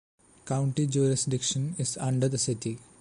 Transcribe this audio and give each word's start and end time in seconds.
County 0.45 0.87
jurisdiction 0.87 1.75
is 1.77 1.95
under 1.97 2.27
the 2.27 2.39
city. 2.39 2.79